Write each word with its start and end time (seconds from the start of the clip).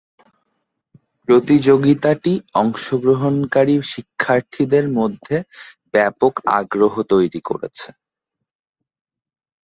প্রতিযোগিতাটি 1.27 2.31
অংশগ্রহণকারী 2.55 3.75
শিক্ষার্থীদের 3.91 4.85
মধ্যে 4.97 5.35
ব্যাপক 5.93 6.33
আগ্রহ 6.59 6.93
তৈরি 7.11 7.41
করেছে। 7.49 7.89